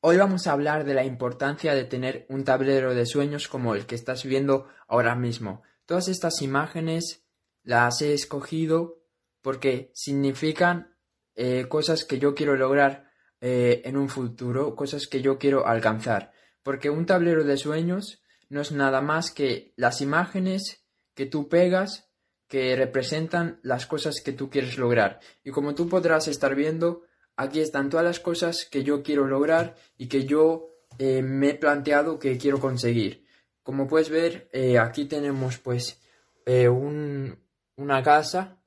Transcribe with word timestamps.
Hoy 0.00 0.16
vamos 0.16 0.46
a 0.46 0.52
hablar 0.52 0.84
de 0.84 0.94
la 0.94 1.04
importancia 1.04 1.74
de 1.74 1.82
tener 1.82 2.24
un 2.28 2.44
tablero 2.44 2.94
de 2.94 3.04
sueños 3.04 3.48
como 3.48 3.74
el 3.74 3.84
que 3.84 3.96
estás 3.96 4.22
viendo 4.22 4.68
ahora 4.86 5.16
mismo. 5.16 5.64
Todas 5.86 6.06
estas 6.06 6.40
imágenes 6.40 7.24
las 7.64 8.00
he 8.00 8.14
escogido 8.14 9.02
porque 9.42 9.90
significan 9.94 10.94
eh, 11.34 11.66
cosas 11.68 12.04
que 12.04 12.20
yo 12.20 12.36
quiero 12.36 12.54
lograr 12.54 13.10
eh, 13.40 13.82
en 13.84 13.96
un 13.96 14.08
futuro, 14.08 14.76
cosas 14.76 15.08
que 15.08 15.20
yo 15.20 15.36
quiero 15.36 15.66
alcanzar. 15.66 16.30
Porque 16.62 16.90
un 16.90 17.04
tablero 17.04 17.42
de 17.42 17.56
sueños 17.56 18.22
no 18.48 18.60
es 18.60 18.70
nada 18.70 19.00
más 19.00 19.32
que 19.32 19.72
las 19.74 20.00
imágenes 20.00 20.84
que 21.14 21.26
tú 21.26 21.48
pegas 21.48 22.08
que 22.46 22.76
representan 22.76 23.58
las 23.64 23.86
cosas 23.86 24.20
que 24.24 24.32
tú 24.32 24.48
quieres 24.48 24.78
lograr. 24.78 25.18
Y 25.42 25.50
como 25.50 25.74
tú 25.74 25.88
podrás 25.88 26.28
estar 26.28 26.54
viendo, 26.54 27.02
aquí 27.38 27.60
están 27.60 27.88
todas 27.88 28.04
las 28.04 28.20
cosas 28.20 28.66
que 28.70 28.82
yo 28.82 29.02
quiero 29.02 29.26
lograr 29.26 29.76
y 29.96 30.08
que 30.08 30.24
yo 30.24 30.74
eh, 30.98 31.22
me 31.22 31.50
he 31.50 31.54
planteado 31.54 32.18
que 32.18 32.36
quiero 32.36 32.58
conseguir. 32.60 33.24
Como 33.62 33.86
puedes 33.86 34.10
ver, 34.10 34.50
eh, 34.52 34.78
aquí 34.78 35.04
tenemos 35.04 35.58
pues 35.58 36.00
eh, 36.44 36.68
una 36.68 38.02
casa, 38.02 38.60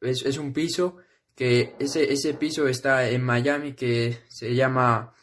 es, 0.00 0.38
un 0.38 0.52
piso, 0.52 0.98
que 1.34 1.74
ese, 1.80 2.12
ese 2.12 2.34
piso 2.34 2.68
está 2.68 3.08
en 3.08 3.24
Miami, 3.24 3.72
que 3.72 4.18
se 4.28 4.54
llama 4.54 5.14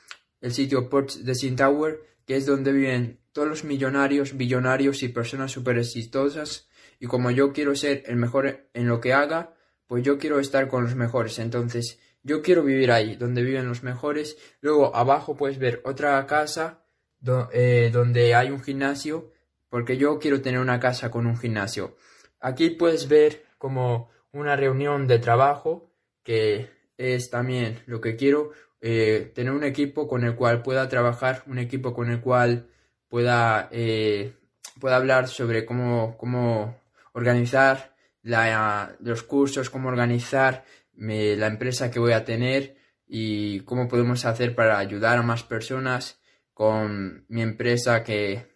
el 0.41 0.54
sitio 0.54 0.90
Port 0.90 1.12
de 1.12 1.35
Sin 1.35 1.55
Tower, 1.55 2.02
que 2.26 2.35
es 2.35 2.45
donde 2.45 2.73
viven 2.73 3.21
todos 3.31 3.48
los 3.48 3.63
millonarios, 3.63 4.35
billonarios 4.35 5.04
y 5.04 5.09
personas 5.09 5.52
súper 5.52 5.77
exitosas. 5.77 6.68
Y 6.99 7.05
como 7.07 7.31
yo 7.31 7.54
quiero 7.54 7.76
ser 7.76 8.04
el 8.07 8.18
mejor 8.18 8.70
en 8.73 8.88
lo 8.88 8.99
que 8.99 9.13
haga, 9.13 9.54
pues 9.88 10.04
yo 10.04 10.18
quiero 10.18 10.40
estar 10.40 10.68
con 10.68 10.84
los 10.84 10.95
mejores. 10.95 11.40
Entonces, 11.40 11.98
yo 12.30 12.44
quiero 12.44 12.64
vivir 12.64 12.92
ahí, 12.92 13.16
donde 13.16 13.42
viven 13.42 13.68
los 13.68 13.82
mejores. 13.82 14.38
Luego 14.62 14.96
abajo 14.96 15.36
puedes 15.36 15.58
ver 15.58 15.82
otra 15.84 16.24
casa 16.28 16.84
eh, 17.52 17.90
donde 17.92 18.36
hay 18.36 18.52
un 18.52 18.62
gimnasio, 18.62 19.32
porque 19.68 19.98
yo 19.98 20.20
quiero 20.20 20.40
tener 20.40 20.60
una 20.60 20.80
casa 20.80 21.10
con 21.10 21.26
un 21.26 21.38
gimnasio. 21.38 21.98
Aquí 22.40 22.70
puedes 22.70 23.08
ver 23.08 23.46
como 23.58 24.12
una 24.32 24.55
reunión 24.55 25.08
de 25.08 25.18
trabajo, 25.18 25.91
que 26.21 26.70
es 26.98 27.32
también 27.32 27.80
lo 27.88 27.99
que 27.99 28.16
quiero, 28.16 28.52
eh, 28.80 29.32
tener 29.34 29.52
un 29.52 29.64
equipo 29.64 30.08
con 30.08 30.24
el 30.24 30.36
cual 30.36 30.62
pueda 30.62 30.88
trabajar, 30.88 31.41
un 31.48 31.58
equipo 31.58 31.96
con 31.96 32.12
el 32.12 32.21
cual 32.21 32.70
pueda, 33.08 33.70
eh, 33.71 34.34
pueda 34.80 34.98
hablar 34.98 35.27
sobre 35.27 35.66
cómo, 35.66 36.16
cómo 36.16 36.80
organizar 37.14 37.96
los 38.99 39.24
cursos, 39.24 39.71
cómo 39.71 39.90
organizar 39.90 40.64
la 41.00 41.48
empresa 41.48 41.90
que 41.90 42.00
voy 42.00 42.14
a 42.14 42.26
tener 42.26 42.76
y 43.08 43.62
cómo 43.62 43.88
podemos 43.88 44.26
hacer 44.26 44.54
para 44.54 44.78
ayudar 44.78 45.18
a 45.18 45.24
más 45.24 45.44
personas 45.44 46.20
con 46.54 47.26
mi 47.30 47.42
empresa 47.42 48.04
que, 48.04 48.48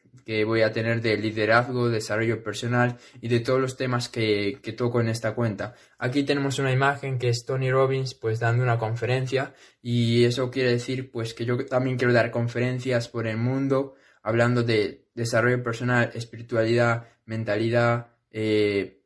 voy 0.46 0.62
a 0.62 0.72
tener 0.72 1.02
de 1.02 1.18
liderazgo, 1.18 1.90
desarrollo 1.90 2.44
personal 2.44 2.98
y 3.20 3.28
de 3.28 3.40
todos 3.40 3.60
los 3.60 3.76
temas 3.76 4.08
que, 4.10 4.60
que, 4.62 4.72
toco 4.72 5.02
en 5.02 5.10
esta 5.10 5.36
cuenta. 5.36 5.74
Aquí 5.98 6.24
tenemos 6.24 6.60
una 6.60 6.72
imagen 6.72 7.18
que 7.18 7.30
es 7.30 7.46
Tony 7.46 7.72
Robbins 7.72 8.14
pues 8.14 8.40
dando 8.40 8.64
una 8.64 8.78
conferencia 8.78 9.54
y 9.82 10.24
eso 10.24 10.50
quiere 10.50 10.72
decir 10.72 11.12
pues 11.12 11.34
que 11.34 11.46
yo 11.46 11.66
también 11.66 11.98
quiero 11.98 12.14
dar 12.14 12.32
conferencias 12.32 13.10
por 13.10 13.28
el 13.28 13.38
mundo 13.38 13.96
hablando 14.22 14.64
de 14.64 15.06
desarrollo 15.14 15.62
personal, 15.62 16.12
espiritualidad, 16.14 17.08
mentalidad, 17.26 18.08
eh, 18.32 19.02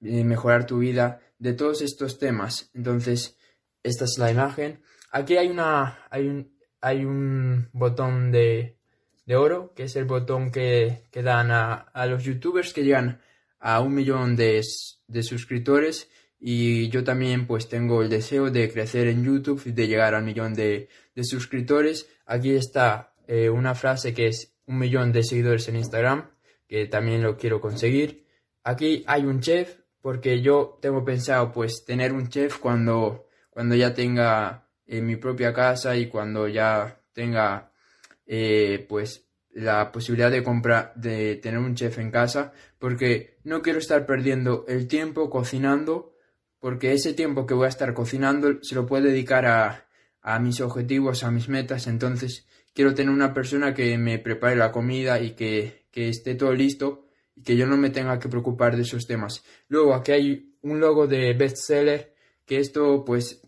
mejorar 0.00 0.66
tu 0.66 0.78
vida 0.78 1.20
de 1.38 1.52
todos 1.52 1.82
estos 1.82 2.18
temas. 2.18 2.70
Entonces, 2.74 3.36
esta 3.82 4.04
es 4.04 4.18
la 4.18 4.30
imagen. 4.30 4.82
Aquí 5.10 5.36
hay 5.36 5.48
una 5.48 6.06
hay 6.10 6.26
un, 6.26 6.56
hay 6.80 7.04
un 7.04 7.68
botón 7.72 8.30
de, 8.32 8.76
de 9.26 9.36
oro, 9.36 9.72
que 9.74 9.84
es 9.84 9.96
el 9.96 10.04
botón 10.04 10.50
que, 10.50 11.04
que 11.10 11.22
dan 11.22 11.50
a, 11.50 11.74
a, 11.74 12.06
los 12.06 12.24
youtubers 12.24 12.72
que 12.72 12.84
llegan 12.84 13.20
a 13.58 13.80
un 13.80 13.94
millón 13.94 14.36
de, 14.36 14.62
de, 15.06 15.22
suscriptores. 15.22 16.10
Y 16.38 16.88
yo 16.90 17.02
también 17.02 17.46
pues 17.46 17.68
tengo 17.68 18.02
el 18.02 18.10
deseo 18.10 18.50
de 18.50 18.70
crecer 18.70 19.08
en 19.08 19.24
YouTube 19.24 19.62
y 19.66 19.72
de 19.72 19.88
llegar 19.88 20.14
al 20.14 20.24
millón 20.24 20.54
de, 20.54 20.88
de 21.14 21.24
suscriptores. 21.24 22.08
Aquí 22.26 22.54
está 22.54 23.14
eh, 23.26 23.48
una 23.48 23.74
frase 23.74 24.14
que 24.14 24.28
es 24.28 24.54
un 24.66 24.78
millón 24.78 25.12
de 25.12 25.22
seguidores 25.22 25.68
en 25.68 25.76
Instagram, 25.76 26.30
que 26.68 26.86
también 26.86 27.22
lo 27.22 27.36
quiero 27.36 27.60
conseguir. 27.60 28.26
Aquí 28.64 29.04
hay 29.06 29.24
un 29.24 29.40
chef 29.40 29.78
porque 30.06 30.40
yo 30.40 30.78
tengo 30.80 31.04
pensado 31.04 31.50
pues 31.50 31.84
tener 31.84 32.12
un 32.12 32.28
chef 32.28 32.60
cuando, 32.60 33.26
cuando 33.50 33.74
ya 33.74 33.92
tenga 33.92 34.68
eh, 34.86 35.00
mi 35.00 35.16
propia 35.16 35.52
casa 35.52 35.96
y 35.96 36.06
cuando 36.06 36.46
ya 36.46 37.00
tenga 37.12 37.72
eh, 38.24 38.86
pues 38.88 39.26
la 39.50 39.90
posibilidad 39.90 40.30
de 40.30 40.44
comprar 40.44 40.94
de 40.94 41.34
tener 41.42 41.58
un 41.58 41.74
chef 41.74 41.98
en 41.98 42.12
casa 42.12 42.52
porque 42.78 43.38
no 43.42 43.62
quiero 43.62 43.80
estar 43.80 44.06
perdiendo 44.06 44.64
el 44.68 44.86
tiempo 44.86 45.28
cocinando 45.28 46.14
porque 46.60 46.92
ese 46.92 47.12
tiempo 47.12 47.44
que 47.44 47.54
voy 47.54 47.66
a 47.66 47.70
estar 47.70 47.92
cocinando 47.92 48.62
se 48.62 48.76
lo 48.76 48.86
puedo 48.86 49.06
dedicar 49.06 49.44
a, 49.44 49.88
a 50.22 50.38
mis 50.38 50.60
objetivos, 50.60 51.24
a 51.24 51.32
mis 51.32 51.48
metas, 51.48 51.88
entonces 51.88 52.46
quiero 52.74 52.94
tener 52.94 53.12
una 53.12 53.34
persona 53.34 53.74
que 53.74 53.98
me 53.98 54.20
prepare 54.20 54.54
la 54.54 54.70
comida 54.70 55.20
y 55.20 55.32
que, 55.32 55.88
que 55.90 56.08
esté 56.08 56.36
todo 56.36 56.52
listo 56.52 57.05
y 57.36 57.42
que 57.42 57.56
yo 57.56 57.66
no 57.66 57.76
me 57.76 57.90
tenga 57.90 58.18
que 58.18 58.28
preocupar 58.28 58.74
de 58.74 58.82
esos 58.82 59.06
temas. 59.06 59.44
Luego 59.68 59.94
aquí 59.94 60.12
hay 60.12 60.56
un 60.62 60.80
logo 60.80 61.06
de 61.06 61.34
bestseller, 61.34 62.14
que 62.44 62.58
esto 62.58 63.04
pues 63.04 63.42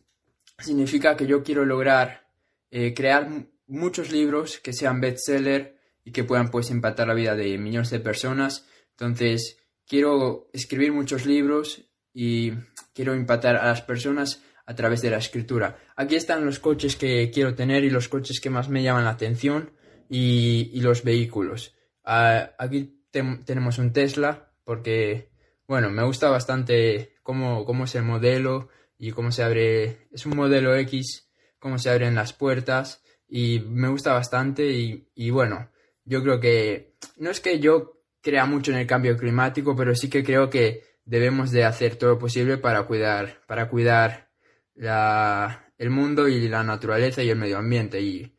significa 0.58 1.16
que 1.16 1.26
yo 1.26 1.42
quiero 1.42 1.64
lograr 1.64 2.28
eh, 2.70 2.92
crear 2.94 3.28
muchos 3.66 4.12
libros 4.12 4.58
que 4.58 4.72
sean 4.72 5.00
bestseller 5.00 5.78
y 6.04 6.12
que 6.12 6.24
puedan 6.24 6.50
pues 6.50 6.70
impactar 6.70 7.08
la 7.08 7.14
vida 7.14 7.34
de 7.34 7.58
millones 7.58 7.90
de 7.90 8.00
personas. 8.00 8.66
Entonces 8.90 9.58
quiero 9.86 10.50
escribir 10.52 10.92
muchos 10.92 11.26
libros 11.26 11.84
y 12.12 12.52
quiero 12.92 13.14
impactar 13.14 13.56
a 13.56 13.66
las 13.66 13.82
personas 13.82 14.42
a 14.66 14.74
través 14.74 15.00
de 15.00 15.10
la 15.10 15.18
escritura. 15.18 15.78
Aquí 15.96 16.14
están 16.14 16.44
los 16.44 16.58
coches 16.58 16.96
que 16.96 17.30
quiero 17.30 17.54
tener 17.54 17.84
y 17.84 17.90
los 17.90 18.08
coches 18.08 18.40
que 18.40 18.50
más 18.50 18.68
me 18.68 18.82
llaman 18.82 19.04
la 19.04 19.10
atención 19.10 19.70
y, 20.10 20.78
los 20.80 21.04
vehículos. 21.04 21.74
Ah, 22.04 22.50
aquí 22.58 22.97
tenemos 23.10 23.78
un 23.78 23.92
Tesla 23.92 24.52
porque, 24.64 25.30
bueno, 25.66 25.90
me 25.90 26.04
gusta 26.04 26.28
bastante 26.30 27.14
cómo, 27.22 27.64
cómo 27.64 27.84
es 27.84 27.94
el 27.94 28.02
modelo 28.02 28.68
y 28.98 29.12
cómo 29.12 29.32
se 29.32 29.42
abre, 29.42 30.08
es 30.12 30.26
un 30.26 30.36
modelo 30.36 30.74
X, 30.76 31.30
cómo 31.58 31.78
se 31.78 31.90
abren 31.90 32.14
las 32.14 32.32
puertas 32.32 33.02
y 33.28 33.60
me 33.60 33.88
gusta 33.88 34.12
bastante 34.12 34.66
y, 34.70 35.08
y 35.14 35.30
bueno, 35.30 35.70
yo 36.04 36.22
creo 36.22 36.40
que 36.40 36.96
no 37.16 37.30
es 37.30 37.40
que 37.40 37.60
yo 37.60 38.02
crea 38.20 38.46
mucho 38.46 38.72
en 38.72 38.78
el 38.78 38.86
cambio 38.86 39.16
climático, 39.16 39.76
pero 39.76 39.94
sí 39.94 40.08
que 40.10 40.24
creo 40.24 40.50
que 40.50 40.84
debemos 41.04 41.50
de 41.50 41.64
hacer 41.64 41.96
todo 41.96 42.10
lo 42.10 42.18
posible 42.18 42.58
para 42.58 42.82
cuidar, 42.84 43.40
para 43.46 43.68
cuidar 43.68 44.30
la, 44.74 45.72
el 45.78 45.90
mundo 45.90 46.28
y 46.28 46.48
la 46.48 46.62
naturaleza 46.62 47.22
y 47.22 47.30
el 47.30 47.38
medio 47.38 47.58
ambiente 47.58 48.00
y, 48.00 48.36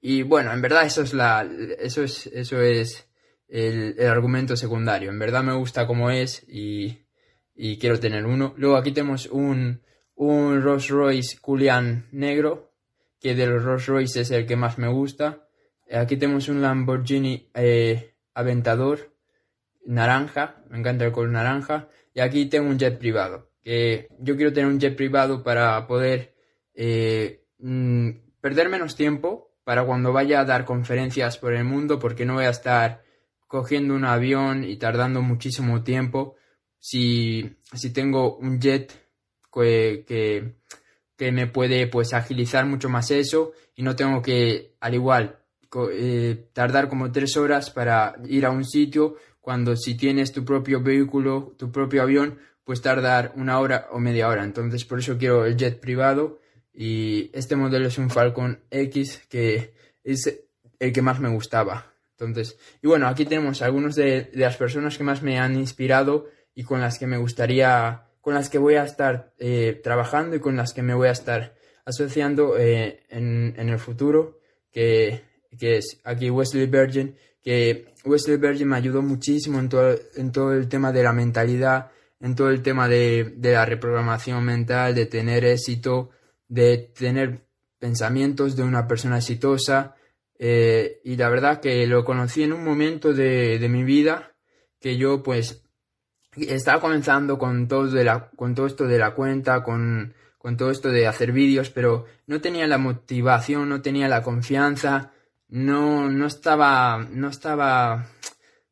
y 0.00 0.22
bueno, 0.22 0.52
en 0.52 0.62
verdad 0.62 0.86
eso 0.86 1.02
es 1.02 1.12
la, 1.14 1.48
eso 1.78 2.02
es, 2.02 2.26
eso 2.28 2.60
es 2.60 3.07
el, 3.48 3.96
argumento 4.06 4.56
secundario. 4.56 5.10
En 5.10 5.18
verdad 5.18 5.42
me 5.42 5.54
gusta 5.54 5.86
como 5.86 6.10
es 6.10 6.44
y, 6.48 6.98
quiero 7.80 7.98
tener 7.98 8.26
uno. 8.26 8.54
Luego 8.56 8.76
aquí 8.76 8.92
tenemos 8.92 9.26
un, 9.26 9.82
un 10.14 10.62
Rolls 10.62 10.88
Royce 10.88 11.38
Culian 11.40 12.06
negro, 12.12 12.72
que 13.20 13.34
de 13.34 13.46
los 13.46 13.64
Rolls 13.64 13.86
Royce 13.86 14.20
es 14.20 14.30
el 14.30 14.46
que 14.46 14.56
más 14.56 14.78
me 14.78 14.88
gusta. 14.88 15.48
Aquí 15.90 16.16
tenemos 16.16 16.48
un 16.48 16.60
Lamborghini 16.60 17.50
eh, 17.54 18.14
Aventador 18.34 19.14
naranja, 19.86 20.62
me 20.68 20.78
encanta 20.78 21.06
el 21.06 21.12
color 21.12 21.30
naranja. 21.30 21.88
Y 22.14 22.20
aquí 22.20 22.46
tengo 22.46 22.68
un 22.68 22.78
jet 22.78 22.98
privado, 22.98 23.50
que 23.62 24.08
yo 24.18 24.36
quiero 24.36 24.52
tener 24.52 24.70
un 24.70 24.78
jet 24.78 24.96
privado 24.96 25.42
para 25.42 25.86
poder 25.86 26.34
eh, 26.74 27.44
mm, 27.58 28.10
perder 28.40 28.68
menos 28.68 28.96
tiempo 28.96 29.56
para 29.64 29.84
cuando 29.84 30.12
vaya 30.12 30.40
a 30.40 30.44
dar 30.44 30.64
conferencias 30.64 31.38
por 31.38 31.52
el 31.52 31.64
mundo, 31.64 31.98
porque 31.98 32.24
no 32.24 32.34
voy 32.34 32.44
a 32.44 32.50
estar 32.50 33.02
cogiendo 33.48 33.94
un 33.94 34.04
avión 34.04 34.62
y 34.62 34.76
tardando 34.76 35.22
muchísimo 35.22 35.82
tiempo. 35.82 36.36
Si, 36.78 37.56
si 37.74 37.90
tengo 37.90 38.36
un 38.36 38.60
jet 38.60 38.92
que, 39.52 40.04
que, 41.16 41.32
me 41.32 41.48
puede 41.48 41.88
pues 41.88 42.12
agilizar 42.14 42.64
mucho 42.66 42.88
más 42.88 43.10
eso 43.10 43.52
y 43.74 43.82
no 43.82 43.96
tengo 43.96 44.22
que 44.22 44.76
al 44.78 44.94
igual 44.94 45.40
eh, 45.92 46.48
tardar 46.52 46.88
como 46.88 47.10
tres 47.10 47.36
horas 47.36 47.70
para 47.70 48.14
ir 48.28 48.46
a 48.46 48.50
un 48.50 48.64
sitio 48.64 49.16
cuando 49.40 49.74
si 49.74 49.96
tienes 49.96 50.30
tu 50.30 50.44
propio 50.44 50.80
vehículo, 50.80 51.54
tu 51.58 51.72
propio 51.72 52.02
avión, 52.02 52.38
pues 52.62 52.82
tardar 52.82 53.32
una 53.34 53.58
hora 53.58 53.88
o 53.90 53.98
media 53.98 54.28
hora. 54.28 54.44
Entonces 54.44 54.84
por 54.84 55.00
eso 55.00 55.18
quiero 55.18 55.44
el 55.44 55.56
jet 55.56 55.80
privado 55.80 56.38
y 56.72 57.30
este 57.32 57.56
modelo 57.56 57.88
es 57.88 57.98
un 57.98 58.10
Falcon 58.10 58.60
X 58.70 59.22
que 59.28 59.74
es 60.04 60.44
el 60.78 60.92
que 60.92 61.02
más 61.02 61.18
me 61.18 61.30
gustaba. 61.30 61.97
Entonces, 62.20 62.58
y 62.82 62.88
bueno, 62.88 63.06
aquí 63.06 63.24
tenemos 63.24 63.62
algunos 63.62 63.94
de, 63.94 64.30
las 64.34 64.56
personas 64.56 64.98
que 64.98 65.04
más 65.04 65.22
me 65.22 65.38
han 65.38 65.56
inspirado 65.56 66.26
y 66.54 66.64
con 66.64 66.80
las 66.80 66.98
que 66.98 67.06
me 67.06 67.16
gustaría, 67.16 68.06
con 68.20 68.34
las 68.34 68.48
que 68.50 68.58
voy 68.58 68.74
a 68.74 68.84
estar 68.84 69.32
eh, 69.38 69.80
trabajando 69.82 70.34
y 70.34 70.40
con 70.40 70.56
las 70.56 70.72
que 70.72 70.82
me 70.82 70.94
voy 70.94 71.08
a 71.08 71.12
estar 71.12 71.54
asociando 71.84 72.58
eh, 72.58 73.04
en, 73.08 73.54
el 73.56 73.78
futuro. 73.78 74.40
que, 74.72 75.22
es 75.60 76.00
aquí 76.04 76.28
Wesley 76.28 76.66
Virgin, 76.66 77.14
que 77.40 77.94
Wesley 78.04 78.36
Virgin 78.36 78.68
me 78.68 78.76
ayudó 78.76 79.00
muchísimo 79.00 79.60
en 79.60 79.68
todo, 79.68 79.94
en 80.16 80.32
todo 80.32 80.52
el 80.52 80.68
tema 80.68 80.90
de 80.90 81.04
la 81.04 81.12
mentalidad, 81.12 81.90
en 82.20 82.34
todo 82.34 82.50
el 82.50 82.62
tema 82.62 82.88
de, 82.88 83.32
de 83.36 83.52
la 83.52 83.64
reprogramación 83.64 84.44
mental, 84.44 84.94
de 84.94 85.06
tener 85.06 85.44
éxito, 85.44 86.10
de 86.48 86.78
tener 86.78 87.46
pensamientos 87.78 88.56
de 88.56 88.64
una 88.64 88.88
persona 88.88 89.18
exitosa. 89.18 89.94
Eh, 90.38 91.00
y 91.04 91.16
la 91.16 91.28
verdad 91.28 91.60
que 91.60 91.86
lo 91.86 92.04
conocí 92.04 92.42
en 92.42 92.52
un 92.52 92.64
momento 92.64 93.12
de, 93.12 93.58
de 93.58 93.68
mi 93.68 93.82
vida 93.82 94.36
que 94.80 94.96
yo 94.96 95.22
pues 95.22 95.64
estaba 96.36 96.80
comenzando 96.80 97.38
con 97.38 97.66
todo, 97.68 97.86
de 97.88 98.04
la, 98.04 98.30
con 98.30 98.54
todo 98.54 98.66
esto 98.66 98.86
de 98.86 98.98
la 98.98 99.14
cuenta, 99.14 99.62
con, 99.62 100.14
con 100.38 100.56
todo 100.56 100.70
esto 100.70 100.90
de 100.90 101.06
hacer 101.06 101.32
vídeos, 101.32 101.70
pero 101.70 102.06
no 102.26 102.40
tenía 102.40 102.66
la 102.66 102.78
motivación, 102.78 103.68
no 103.68 103.82
tenía 103.82 104.08
la 104.08 104.22
confianza, 104.22 105.12
no, 105.48 106.08
no 106.08 106.26
estaba, 106.26 107.06
no 107.10 107.28
estaba 107.28 108.06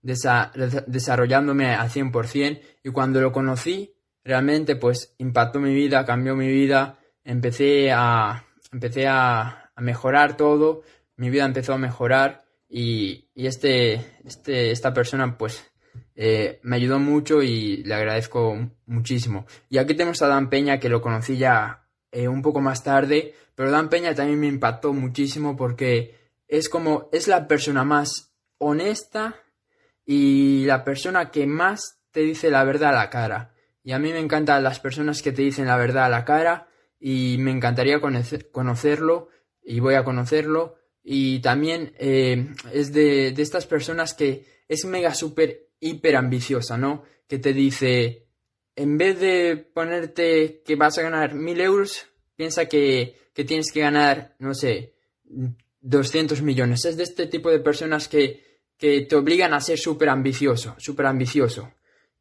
desarrollándome 0.03 1.75
al 1.75 1.91
100% 1.91 2.61
y 2.85 2.91
cuando 2.91 3.21
lo 3.21 3.33
conocí, 3.33 3.95
realmente 4.23 4.77
pues 4.77 5.15
impactó 5.19 5.59
mi 5.59 5.75
vida, 5.75 6.05
cambió 6.05 6.37
mi 6.37 6.49
vida, 6.49 6.99
empecé 7.25 7.91
a, 7.93 8.45
empecé 8.73 9.09
a, 9.09 9.71
a 9.75 9.81
mejorar 9.81 10.37
todo, 10.37 10.83
mi 11.17 11.31
vida 11.31 11.45
empezó 11.45 11.75
a 11.75 11.79
mejorar 11.79 12.45
y, 12.69 13.29
y 13.35 13.47
este, 13.47 14.05
este, 14.25 14.71
esta 14.71 14.93
persona 14.93 15.37
pues 15.39 15.65
eh, 16.15 16.61
me 16.63 16.77
ayudó 16.77 16.99
mucho 16.99 17.43
y 17.43 17.83
le 17.85 17.95
agradezco 17.95 18.57
muchísimo. 18.87 19.47
Y 19.69 19.79
aquí 19.79 19.95
tenemos 19.95 20.23
a 20.23 20.29
Dan 20.29 20.49
Peña, 20.49 20.81
que 20.81 20.89
lo 20.89 21.03
conocí 21.03 21.37
ya 21.37 21.87
eh, 22.11 22.29
un 22.29 22.43
poco 22.43 22.61
más 22.61 22.83
tarde, 22.83 23.35
pero 23.55 23.71
Dan 23.71 23.89
Peña 23.89 24.15
también 24.15 24.41
me 24.41 24.47
impactó 24.47 24.93
muchísimo 24.93 25.57
porque 25.57 26.15
es 26.49 26.69
como, 26.69 27.09
es 27.13 27.29
la 27.29 27.47
persona 27.47 27.85
más 27.85 28.33
honesta 28.59 29.37
y 30.05 30.65
la 30.67 30.85
persona 30.85 31.31
que 31.31 31.47
más 31.47 31.99
te 32.13 32.21
dice 32.21 32.51
la 32.51 32.65
verdad 32.65 32.91
a 32.91 33.05
la 33.05 33.11
cara. 33.11 33.53
Y 33.83 33.93
a 33.93 33.99
mí 33.99 34.13
me 34.13 34.21
encantan 34.21 34.65
las 34.65 34.81
personas 34.81 35.23
que 35.23 35.33
te 35.33 35.43
dicen 35.43 35.67
la 35.67 35.77
verdad 35.77 36.07
a 36.07 36.09
la 36.09 36.25
cara 36.25 36.69
y 36.99 37.37
me 37.39 37.51
encantaría 37.51 38.01
conocerlo 38.01 39.29
y 39.63 39.81
voy 39.81 39.95
a 39.95 40.05
conocerlo. 40.05 40.77
Y 41.09 41.39
también 41.39 41.93
eh, 41.99 42.49
es 42.73 42.93
de, 42.93 43.31
de 43.31 43.43
estas 43.43 43.65
personas 43.65 44.13
que 44.13 44.45
es 44.69 44.85
mega 44.85 45.15
súper 45.15 45.69
hiper 45.79 46.17
ambiciosa, 46.17 46.77
¿no? 46.77 47.05
Que 47.29 47.39
te 47.39 47.53
dice, 47.53 48.27
en 48.75 48.99
vez 48.99 49.21
de 49.21 49.57
ponerte 49.57 50.63
que 50.65 50.75
vas 50.75 50.99
a 50.99 51.03
ganar 51.03 51.35
mil 51.35 51.61
euros, 51.61 52.07
piensa 52.35 52.67
que, 52.67 53.17
tienes 53.35 53.71
que 53.71 53.81
ganar, 53.81 54.35
no 54.41 54.53
sé, 54.53 54.95
200 55.81 56.43
millones. 56.43 56.85
Es 56.85 56.97
de 56.97 57.05
este 57.05 57.27
tipo 57.27 57.51
de 57.51 57.61
personas 57.61 58.09
que, 58.09 58.45
te 58.79 59.15
obligan 59.17 59.55
a 59.55 59.61
ser 59.61 59.79
súper 59.79 60.09
ambicioso, 60.09 60.75
súper 60.79 61.07
ambicioso. 61.07 61.73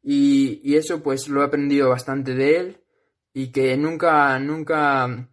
Y, 0.02 0.60
y, 0.62 0.76
eso 0.76 1.02
pues 1.02 1.28
lo 1.28 1.42
he 1.42 1.44
aprendido 1.44 1.90
bastante 1.90 2.34
de 2.34 2.56
él 2.56 2.80
y 3.34 3.48
que 3.48 3.76
nunca, 3.76 4.38
nunca, 4.38 5.28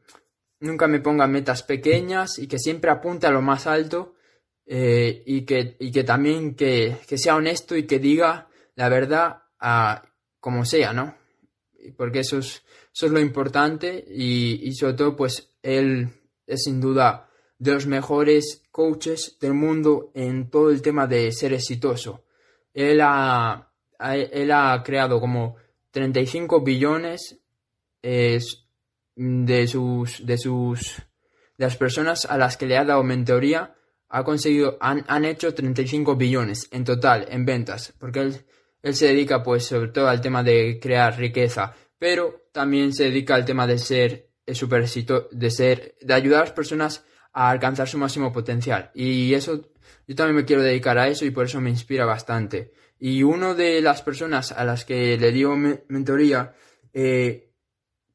nunca 0.64 0.88
me 0.88 1.00
ponga 1.00 1.28
metas 1.28 1.62
pequeñas 1.64 2.40
y 2.40 2.48
que 2.48 2.58
siempre 2.58 2.90
apunte 2.90 3.28
a 3.28 3.32
lo 3.32 3.42
más 3.42 3.68
alto 3.68 4.16
eh, 4.66 5.22
y, 5.26 5.42
que, 5.42 5.76
y 5.80 5.92
que 5.92 6.04
también 6.04 6.56
que, 6.56 6.98
que, 7.06 7.18
sea 7.18 7.36
honesto 7.36 7.76
y 7.76 7.84
que 7.84 8.00
diga 8.00 8.48
la 8.76 8.88
verdad 8.90 9.44
a, 9.60 10.04
como 10.40 10.66
sea, 10.66 10.94
¿no? 10.94 11.16
Porque 11.98 12.20
eso 12.20 12.38
es, 12.38 12.64
eso 12.94 13.06
es 13.08 13.12
lo 13.12 13.20
importante 13.20 14.06
y, 14.10 14.62
y 14.64 14.74
sobre 14.74 14.94
todo 14.94 15.16
pues 15.18 15.54
él 15.62 16.08
es 16.48 16.64
sin 16.64 16.80
duda 16.80 17.30
de 17.58 17.74
los 17.74 17.86
mejores 17.86 18.64
coaches 18.72 19.38
del 19.42 19.54
mundo 19.54 20.12
en 20.14 20.50
todo 20.50 20.70
el 20.70 20.82
tema 20.82 21.08
de 21.08 21.32
ser 21.34 21.54
exitoso. 21.54 22.24
Él 22.74 23.02
ha, 23.02 23.70
él 24.00 24.52
ha 24.52 24.82
creado 24.84 25.20
como 25.20 25.58
35 25.92 26.62
billones 26.62 27.38
de 29.16 29.68
sus 29.68 30.26
de 30.26 30.38
sus 30.38 30.98
de 31.58 31.66
las 31.66 31.78
personas 31.78 32.26
a 32.26 32.38
las 32.38 32.58
que 32.58 32.66
le 32.66 32.78
ha 32.78 32.86
dado 32.86 33.04
mentoría 33.04 33.76
ha 34.10 34.24
conseguido, 34.24 34.78
han, 34.80 35.04
han, 35.08 35.26
hecho 35.26 35.56
35 35.56 36.16
billones 36.16 36.68
en 36.70 36.84
total 36.84 37.26
en 37.30 37.46
ventas, 37.46 37.94
porque 37.98 38.20
él, 38.20 38.46
él 38.84 38.96
se 38.96 39.08
dedica 39.08 39.42
pues 39.42 39.66
sobre 39.66 39.90
todo 39.90 40.08
al 40.08 40.22
tema 40.22 40.44
de 40.44 40.80
crear 40.80 41.18
riqueza, 41.18 41.74
pero 41.98 42.44
también 42.52 42.94
se 42.94 43.06
dedica 43.06 43.34
al 43.34 43.44
tema 43.44 43.66
de 43.66 43.80
ser 43.80 44.30
eh, 44.46 44.56
super 44.56 44.88
de 44.88 45.50
ser, 45.50 45.96
de 46.02 46.14
ayudar 46.14 46.42
a 46.42 46.46
las 46.46 46.54
personas 46.54 47.06
a 47.32 47.50
alcanzar 47.50 47.88
su 47.88 47.98
máximo 47.98 48.32
potencial. 48.32 48.92
Y 48.94 49.34
eso, 49.34 49.70
yo 50.06 50.16
también 50.16 50.36
me 50.36 50.46
quiero 50.46 50.62
dedicar 50.62 50.98
a 50.98 51.08
eso 51.08 51.26
y 51.26 51.32
por 51.32 51.46
eso 51.46 51.62
me 51.62 51.70
inspira 51.70 52.06
bastante. 52.06 52.74
Y 53.00 53.24
una 53.24 53.54
de 53.54 53.82
las 53.82 54.02
personas 54.02 54.52
a 54.52 54.64
las 54.66 54.86
que 54.86 55.18
le 55.18 55.32
dio 55.32 55.56
mentoría 55.56 56.54
eh, 56.94 57.53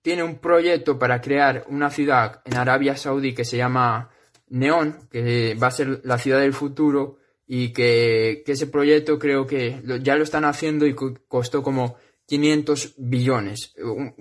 tiene 0.09 0.23
un 0.23 0.39
proyecto 0.39 0.99
para 0.99 1.21
crear 1.21 1.67
una 1.69 1.91
ciudad 1.91 2.41
en 2.47 2.57
Arabia 2.57 2.97
Saudí 2.97 3.35
que 3.35 3.45
se 3.45 3.59
llama 3.59 4.09
Neón, 4.49 5.07
que 5.11 5.55
va 5.55 5.67
a 5.67 5.71
ser 5.71 6.01
la 6.03 6.17
ciudad 6.17 6.41
del 6.41 6.55
futuro 6.55 7.19
y 7.47 7.75
que, 7.75 8.43
ese 8.47 8.69
proyecto 8.69 9.19
creo 9.19 9.47
que 9.47 9.83
ya 10.01 10.17
lo 10.17 10.23
están 10.23 10.47
haciendo 10.47 10.87
y 10.87 10.95
costó 10.95 11.63
como 11.63 11.97
500 12.25 12.95
billones. 12.97 13.75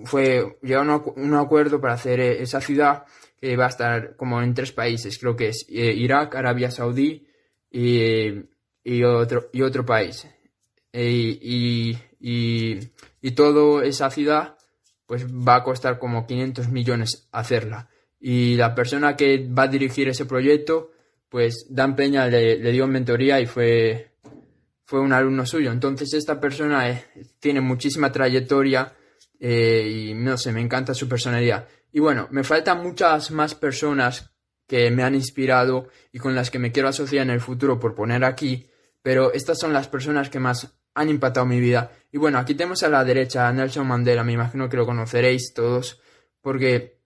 Fue 0.03 0.57
llegaron 0.61 0.89
a 0.89 0.97
un 0.97 1.33
acuerdo 1.35 1.79
para 1.79 1.93
hacer 1.93 2.19
eh, 2.19 2.41
esa 2.41 2.59
ciudad 2.59 3.05
que 3.39 3.55
va 3.55 3.67
a 3.67 3.69
estar 3.69 4.17
como 4.17 4.41
en 4.41 4.53
tres 4.53 4.73
países, 4.73 5.17
creo 5.17 5.37
que 5.37 5.47
es 5.47 5.65
eh, 5.69 5.93
Irak, 5.93 6.35
Arabia 6.35 6.69
Saudí 6.69 7.25
y, 7.71 8.43
otro, 9.05 9.47
y 9.53 9.61
otro 9.61 9.85
país. 9.85 10.27
E, 10.91 11.09
y, 11.09 11.97
y, 12.19 12.77
y 13.21 13.31
toda 13.31 13.85
esa 13.85 14.09
ciudad 14.09 14.56
pues 15.07 15.25
va 15.25 15.55
a 15.55 15.63
costar 15.63 15.97
como 15.97 16.27
500 16.27 16.69
millones 16.69 17.27
hacerla 17.31 17.89
y 18.19 18.55
la 18.55 18.73
persona 18.73 19.15
que 19.15 19.47
va 19.47 19.63
a 19.63 19.67
dirigir 19.67 20.09
ese 20.09 20.25
proyecto, 20.25 20.91
pues 21.29 21.67
Dan 21.69 21.95
Peña 21.95 22.27
le, 22.27 22.71
dio 22.71 22.87
mentoría 22.87 23.39
y 23.39 23.45
fue, 23.45 24.15
fue 24.83 24.99
un 24.99 25.13
alumno 25.13 25.45
suyo. 25.45 25.71
Entonces 25.71 26.13
esta 26.13 26.39
persona 26.39 26.89
eh, 26.89 27.05
tiene 27.39 27.61
muchísima 27.61 28.11
trayectoria 28.11 28.93
eh, 29.39 29.87
y 30.09 30.13
no 30.13 30.37
sé, 30.37 30.51
me 30.51 30.61
encanta 30.61 30.93
su 30.93 31.07
personalidad. 31.07 31.67
Y 31.91 31.99
bueno, 31.99 32.27
me 32.31 32.43
faltan 32.43 32.81
muchas 32.81 33.31
más 33.31 33.55
personas 33.55 34.31
que 34.67 34.91
me 34.91 35.03
han 35.03 35.15
inspirado 35.15 35.87
y 36.11 36.19
con 36.19 36.35
las 36.35 36.51
que 36.51 36.59
me 36.59 36.71
quiero 36.71 36.89
asociar 36.89 37.23
en 37.23 37.31
el 37.31 37.39
futuro 37.39 37.79
por 37.79 37.95
poner 37.95 38.25
aquí, 38.25 38.69
pero 39.01 39.31
estas 39.31 39.59
son 39.59 39.71
las 39.71 39.87
personas 39.87 40.29
que 40.29 40.39
más 40.39 40.75
han 40.93 41.09
impactado 41.09 41.45
mi 41.45 41.59
vida. 41.59 41.91
Y 42.11 42.17
bueno, 42.17 42.39
aquí 42.39 42.55
tenemos 42.55 42.83
a 42.83 42.89
la 42.89 43.03
derecha 43.03 43.47
a 43.47 43.53
Nelson 43.53 43.87
Mandela, 43.87 44.23
me 44.23 44.33
imagino 44.33 44.69
que 44.69 44.77
lo 44.77 44.85
conoceréis 44.85 45.53
todos, 45.53 46.01
porque 46.41 46.99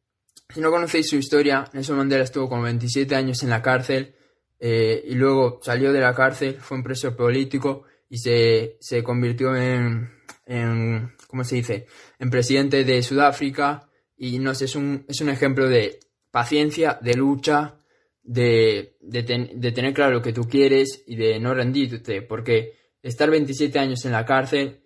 si 0.50 0.60
no 0.62 0.70
conocéis 0.70 1.10
su 1.10 1.16
historia, 1.16 1.66
Nelson 1.74 1.98
Mandela 1.98 2.24
estuvo 2.24 2.48
con 2.48 2.62
27 2.64 3.16
años 3.16 3.42
en 3.44 3.50
la 3.50 3.62
cárcel 3.62 4.16
eh, 4.60 5.04
y 5.08 5.16
luego 5.16 5.60
salió 5.64 5.92
de 5.92 6.02
la 6.02 6.14
cárcel, 6.14 6.58
fue 6.60 6.78
un 6.78 6.84
preso 6.84 7.16
político 7.16 7.84
y 8.10 8.18
se, 8.18 9.04
convirtió 9.04 9.56
en, 9.56 10.12
en, 10.46 11.16
¿cómo 11.28 11.44
se 11.44 11.56
dice?, 11.56 11.88
en 12.20 12.30
presidente 12.30 12.84
de 12.84 13.02
Sudáfrica 13.02 13.90
y 14.18 14.38
no 14.38 14.54
sé, 14.54 14.66
es 14.66 14.76
un, 14.76 15.06
es 15.08 15.20
un 15.22 15.30
ejemplo 15.30 15.68
de 15.68 16.00
paciencia, 16.30 17.00
de 17.02 17.16
lucha, 17.16 17.80
de, 18.24 18.98
de, 19.02 19.72
tener 19.72 19.94
claro 19.94 20.14
lo 20.14 20.22
que 20.22 20.34
tú 20.34 20.48
quieres 20.48 21.04
y 21.08 21.16
de 21.16 21.40
no 21.40 21.54
rendirte, 21.54 22.22
porque 22.22 22.74
estar 23.02 23.30
27 23.30 23.80
años 23.80 24.06
en 24.06 24.12
la 24.12 24.26
cárcel 24.26 24.81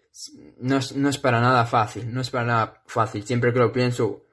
no 0.59 0.77
es, 0.77 0.95
no 0.95 1.09
es 1.09 1.17
para 1.17 1.41
nada 1.41 1.65
fácil, 1.65 2.13
no 2.13 2.21
es 2.21 2.29
para 2.29 2.45
nada 2.45 2.83
fácil. 2.85 3.25
Siempre 3.25 3.53
que 3.53 3.59
lo 3.59 3.71
pienso, 3.71 4.25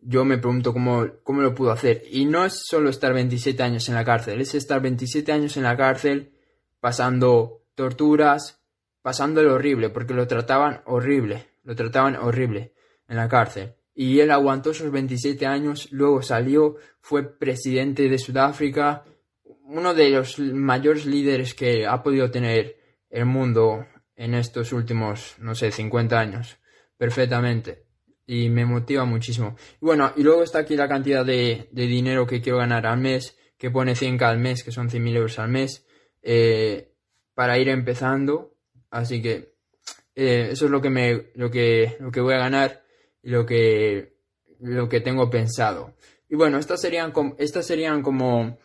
yo 0.00 0.24
me 0.24 0.38
pregunto 0.38 0.72
cómo, 0.72 1.06
cómo 1.22 1.40
lo 1.42 1.54
pudo 1.54 1.72
hacer. 1.72 2.02
Y 2.10 2.24
no 2.24 2.44
es 2.44 2.62
solo 2.66 2.90
estar 2.90 3.12
27 3.12 3.62
años 3.62 3.88
en 3.88 3.94
la 3.94 4.04
cárcel, 4.04 4.40
es 4.40 4.54
estar 4.54 4.80
27 4.80 5.32
años 5.32 5.56
en 5.56 5.64
la 5.64 5.76
cárcel 5.76 6.32
pasando 6.80 7.62
torturas, 7.74 8.60
pasando 9.02 9.42
lo 9.42 9.54
horrible, 9.54 9.90
porque 9.90 10.14
lo 10.14 10.26
trataban 10.26 10.82
horrible, 10.86 11.46
lo 11.64 11.74
trataban 11.74 12.16
horrible 12.16 12.74
en 13.08 13.16
la 13.16 13.28
cárcel. 13.28 13.74
Y 13.94 14.20
él 14.20 14.30
aguantó 14.30 14.70
esos 14.70 14.90
27 14.90 15.46
años, 15.46 15.88
luego 15.90 16.22
salió, 16.22 16.76
fue 17.00 17.38
presidente 17.38 18.08
de 18.08 18.18
Sudáfrica, 18.18 19.04
uno 19.64 19.94
de 19.94 20.10
los 20.10 20.38
mayores 20.38 21.06
líderes 21.06 21.54
que 21.54 21.86
ha 21.86 22.02
podido 22.02 22.30
tener 22.30 22.76
el 23.10 23.26
mundo 23.26 23.86
en 24.20 24.34
estos 24.34 24.74
últimos, 24.74 25.36
no 25.38 25.54
sé, 25.54 25.72
50 25.72 26.20
años, 26.20 26.58
perfectamente 26.98 27.86
y 28.26 28.50
me 28.50 28.66
motiva 28.66 29.04
muchísimo. 29.06 29.56
Y 29.80 29.86
bueno, 29.86 30.12
y 30.14 30.22
luego 30.22 30.42
está 30.44 30.60
aquí 30.60 30.76
la 30.76 30.86
cantidad 30.86 31.24
de, 31.24 31.68
dinero 31.72 32.26
que 32.26 32.40
quiero 32.40 32.58
ganar 32.58 32.86
al 32.86 33.00
mes, 33.00 33.36
que 33.58 33.70
pone 33.70 33.94
100k 33.94 34.22
al 34.22 34.38
mes, 34.38 34.62
que 34.62 34.70
son 34.70 34.88
100.000 34.88 35.16
euros 35.16 35.38
al 35.40 35.48
mes, 35.48 35.84
eh, 36.22 36.92
para 37.34 37.58
ir 37.58 37.68
empezando. 37.70 38.54
Así 38.90 39.20
que 39.20 39.54
eh, 40.14 40.50
eso 40.52 40.66
es 40.66 40.70
lo 40.70 40.80
que, 40.80 40.90
me, 40.90 41.32
lo, 41.34 41.50
que, 41.50 41.96
lo 41.98 42.12
que 42.12 42.20
voy 42.20 42.34
a 42.34 42.38
ganar 42.38 42.84
y 43.22 43.30
lo 43.30 43.44
que, 43.46 44.18
lo 44.60 44.88
que 44.88 45.00
tengo 45.00 45.28
pensado. 45.28 45.96
Y 46.28 46.36
bueno, 46.36 46.58
estas 46.58 46.80
serían, 46.80 47.12
estas 47.38 47.66
serían 47.66 48.02
como 48.02 48.58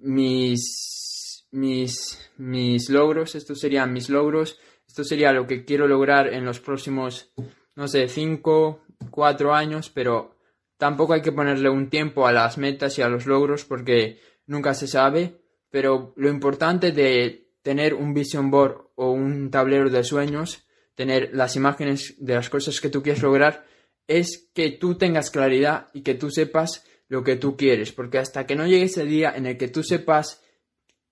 mis, 0.00 1.44
mis, 1.50 2.30
mis 2.38 2.88
logros, 2.88 3.34
estos 3.34 3.60
serían 3.60 3.92
mis 3.92 4.08
logros, 4.08 4.58
esto 4.92 5.04
sería 5.04 5.32
lo 5.32 5.46
que 5.46 5.64
quiero 5.64 5.88
lograr 5.88 6.34
en 6.34 6.44
los 6.44 6.60
próximos, 6.60 7.32
no 7.76 7.88
sé, 7.88 8.08
5, 8.08 8.82
4 9.10 9.54
años, 9.54 9.88
pero 9.88 10.36
tampoco 10.76 11.14
hay 11.14 11.22
que 11.22 11.32
ponerle 11.32 11.70
un 11.70 11.88
tiempo 11.88 12.26
a 12.26 12.32
las 12.32 12.58
metas 12.58 12.98
y 12.98 13.02
a 13.02 13.08
los 13.08 13.24
logros 13.24 13.64
porque 13.64 14.20
nunca 14.44 14.74
se 14.74 14.86
sabe, 14.86 15.40
pero 15.70 16.12
lo 16.16 16.28
importante 16.28 16.92
de 16.92 17.54
tener 17.62 17.94
un 17.94 18.12
vision 18.12 18.50
board 18.50 18.88
o 18.96 19.12
un 19.12 19.50
tablero 19.50 19.88
de 19.88 20.04
sueños, 20.04 20.66
tener 20.94 21.30
las 21.32 21.56
imágenes 21.56 22.14
de 22.18 22.34
las 22.34 22.50
cosas 22.50 22.78
que 22.78 22.90
tú 22.90 23.02
quieres 23.02 23.22
lograr, 23.22 23.64
es 24.06 24.50
que 24.52 24.72
tú 24.72 24.98
tengas 24.98 25.30
claridad 25.30 25.86
y 25.94 26.02
que 26.02 26.16
tú 26.16 26.30
sepas 26.30 26.84
lo 27.08 27.24
que 27.24 27.36
tú 27.36 27.56
quieres, 27.56 27.92
porque 27.92 28.18
hasta 28.18 28.44
que 28.44 28.56
no 28.56 28.66
llegue 28.66 28.84
ese 28.84 29.06
día 29.06 29.32
en 29.34 29.46
el 29.46 29.56
que 29.56 29.68
tú 29.68 29.82
sepas 29.82 30.44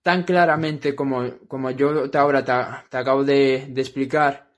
tan 0.03 0.25
claramente 0.25 0.95
como, 0.95 1.39
como 1.47 1.71
yo 1.71 2.11
te 2.11 2.19
ahora 2.19 2.45
te, 2.45 2.97
acabo 2.97 3.25
de, 3.25 3.73
explicar, 3.77 4.51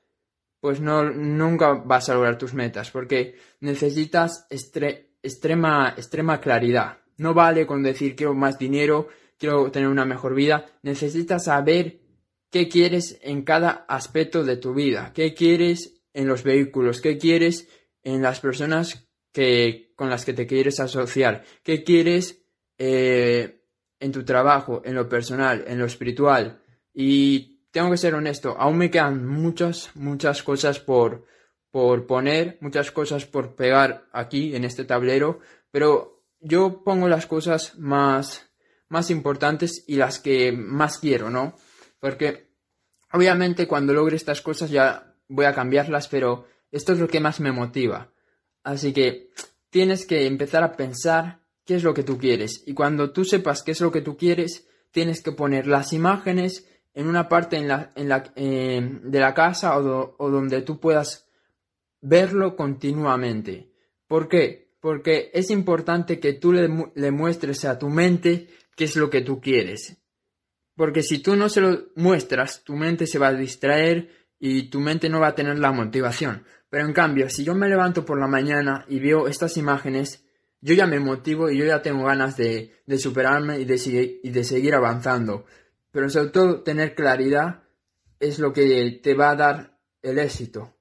pues 0.60 0.80
no, 0.80 1.04
nunca 1.04 1.72
vas 1.72 2.08
a 2.08 2.14
lograr 2.14 2.38
tus 2.38 2.54
metas, 2.54 2.90
porque 2.90 3.36
necesitas 3.60 4.46
extrema, 4.50 5.94
extrema 5.96 6.40
claridad. 6.40 6.98
No 7.16 7.34
vale 7.34 7.66
con 7.66 7.82
decir 7.82 8.14
quiero 8.14 8.34
más 8.34 8.58
dinero, 8.58 9.08
quiero 9.38 9.70
tener 9.70 9.88
una 9.88 10.04
mejor 10.04 10.34
vida, 10.34 10.66
necesitas 10.82 11.44
saber 11.44 12.00
qué 12.50 12.68
quieres 12.68 13.18
en 13.22 13.42
cada 13.42 13.84
aspecto 13.88 14.44
de 14.44 14.56
tu 14.56 14.74
vida, 14.74 15.12
qué 15.14 15.34
quieres 15.34 16.02
en 16.12 16.28
los 16.28 16.42
vehículos, 16.44 17.00
qué 17.00 17.18
quieres 17.18 17.68
en 18.02 18.22
las 18.22 18.40
personas 18.40 19.08
que, 19.32 19.92
con 19.96 20.10
las 20.10 20.24
que 20.24 20.34
te 20.34 20.46
quieres 20.46 20.78
asociar, 20.78 21.44
qué 21.62 21.82
quieres 21.82 22.44
eh, 22.78 23.61
en 24.02 24.10
tu 24.10 24.24
trabajo, 24.24 24.82
en 24.84 24.96
lo 24.96 25.08
personal, 25.08 25.64
en 25.66 25.78
lo 25.78 25.86
espiritual. 25.86 26.60
Y 26.92 27.68
tengo 27.70 27.90
que 27.90 27.96
ser 27.96 28.14
honesto, 28.14 28.56
aún 28.58 28.76
me 28.76 28.90
quedan 28.90 29.26
muchas, 29.26 29.90
muchas 29.94 30.42
cosas 30.42 30.80
por, 30.80 31.24
por 31.70 32.06
poner, 32.06 32.58
muchas 32.60 32.90
cosas 32.90 33.24
por 33.24 33.54
pegar 33.54 34.08
aquí 34.12 34.54
en 34.56 34.64
este 34.64 34.84
tablero, 34.84 35.38
pero 35.70 36.24
yo 36.40 36.82
pongo 36.84 37.08
las 37.08 37.26
cosas 37.26 37.78
más, 37.78 38.50
más 38.88 39.10
importantes 39.10 39.84
y 39.86 39.94
las 39.96 40.18
que 40.18 40.50
más 40.52 40.98
quiero, 40.98 41.30
¿no? 41.30 41.54
Porque 42.00 42.50
obviamente 43.12 43.68
cuando 43.68 43.94
logre 43.94 44.16
estas 44.16 44.42
cosas 44.42 44.68
ya 44.68 45.14
voy 45.28 45.44
a 45.44 45.54
cambiarlas, 45.54 46.08
pero 46.08 46.46
esto 46.72 46.92
es 46.92 46.98
lo 46.98 47.06
que 47.06 47.20
más 47.20 47.38
me 47.38 47.52
motiva. 47.52 48.12
Así 48.64 48.92
que 48.92 49.30
tienes 49.70 50.06
que 50.06 50.26
empezar 50.26 50.64
a 50.64 50.76
pensar 50.76 51.41
qué 51.64 51.76
es 51.76 51.82
lo 51.82 51.94
que 51.94 52.02
tú 52.02 52.18
quieres. 52.18 52.62
Y 52.66 52.74
cuando 52.74 53.12
tú 53.12 53.24
sepas 53.24 53.62
qué 53.62 53.72
es 53.72 53.80
lo 53.80 53.92
que 53.92 54.00
tú 54.02 54.16
quieres, 54.16 54.66
tienes 54.90 55.22
que 55.22 55.32
poner 55.32 55.66
las 55.66 55.92
imágenes 55.92 56.68
en 56.94 57.06
una 57.06 57.28
parte 57.28 57.56
en 57.56 57.68
la, 57.68 57.92
en 57.94 58.08
la, 58.08 58.32
eh, 58.36 59.00
de 59.02 59.20
la 59.20 59.34
casa 59.34 59.78
o, 59.78 60.14
o, 60.18 60.30
donde 60.30 60.62
tú 60.62 60.78
puedas 60.78 61.28
verlo 62.00 62.56
continuamente. 62.56 63.72
¿Por 64.06 64.28
qué? 64.28 64.72
Porque 64.80 65.30
es 65.32 65.50
importante 65.50 66.20
que 66.20 66.34
tú 66.34 66.52
le, 66.52 66.68
le 66.94 67.10
muestres 67.10 67.64
a 67.64 67.78
tu 67.78 67.88
mente 67.88 68.48
qué 68.76 68.84
es 68.84 68.96
lo 68.96 69.08
que 69.08 69.22
tú 69.22 69.40
quieres. 69.40 69.96
Porque 70.74 71.02
si 71.02 71.20
tú 71.20 71.36
no 71.36 71.48
se 71.48 71.60
lo 71.60 71.88
muestras, 71.96 72.64
tu 72.64 72.74
mente 72.74 73.06
se 73.06 73.18
va 73.18 73.28
a 73.28 73.34
distraer 73.34 74.10
y 74.38 74.70
tu 74.70 74.80
mente 74.80 75.08
no 75.08 75.20
va 75.20 75.28
a 75.28 75.34
tener 75.34 75.58
la 75.58 75.72
motivación. 75.72 76.44
Pero 76.68 76.86
en 76.86 76.92
cambio, 76.92 77.28
si 77.28 77.44
yo 77.44 77.54
me 77.54 77.68
levanto 77.68 78.04
por 78.04 78.18
la 78.18 78.26
mañana 78.26 78.84
y 78.88 78.98
veo 78.98 79.28
estas 79.28 79.56
imágenes, 79.56 80.24
yo 80.62 80.74
ya 80.74 80.86
me 80.86 81.00
motivo 81.00 81.50
y 81.50 81.58
yo 81.58 81.66
ya 81.66 81.82
tengo 81.82 82.04
ganas 82.04 82.36
de, 82.36 82.72
superarme 82.96 83.58
y 83.58 83.64
de, 83.64 84.20
de 84.22 84.44
seguir 84.44 84.74
avanzando. 84.74 85.44
Pero 85.90 86.08
sobre 86.08 86.30
todo 86.30 86.62
tener 86.62 86.94
claridad 86.94 87.64
es 88.20 88.38
lo 88.38 88.52
que 88.52 89.00
te 89.02 89.14
va 89.14 89.32
a 89.32 89.36
dar 89.36 89.78
el 90.00 90.18
éxito. 90.18 90.76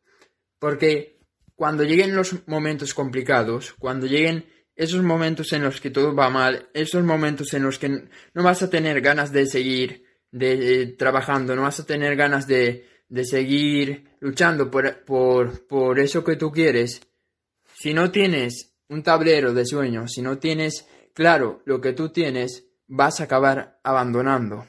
Porque 0.60 1.20
cuando 1.56 1.84
lleguen 1.84 2.16
los 2.16 2.48
momentos 2.48 2.94
complicados, 2.94 3.74
cuando 3.74 4.06
lleguen 4.06 4.46
esos 4.76 5.02
momentos 5.02 5.52
en 5.52 5.64
los 5.64 5.82
que 5.82 5.90
todo 5.90 6.16
va 6.16 6.30
mal, 6.30 6.70
esos 6.74 7.04
momentos 7.04 7.54
en 7.56 7.64
los 7.64 7.80
que 7.80 7.90
no 7.90 8.44
vas 8.44 8.62
a 8.62 8.70
tener 8.70 9.02
ganas 9.02 9.32
de 9.32 9.48
seguir 9.48 10.06
de, 10.32 10.96
trabajando, 10.98 11.56
no 11.56 11.64
vas 11.64 11.80
a 11.80 11.86
tener 11.86 12.16
ganas 12.16 12.48
de, 12.48 12.86
de 13.10 13.26
seguir 13.26 14.12
luchando 14.20 14.70
por, 14.70 15.04
por, 15.04 15.68
por 15.68 16.00
eso 16.00 16.24
que 16.24 16.36
tú 16.36 16.52
quieres, 16.52 17.02
si 17.74 17.94
no 17.94 18.12
tienes 18.12 18.71
un 18.92 19.04
tablero 19.04 19.54
de 19.54 19.66
sueños, 19.66 20.12
si 20.12 20.22
no 20.22 20.38
tienes 20.38 20.86
claro 21.14 21.62
lo 21.64 21.80
que 21.80 21.94
tú 21.94 22.10
tienes, 22.10 22.66
vas 22.88 23.22
a 23.22 23.24
acabar 23.24 23.80
abandonando. 23.84 24.68